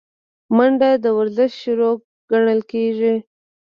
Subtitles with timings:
[0.55, 1.93] منډه د ورزش شروع
[2.31, 3.13] ګڼل کېږي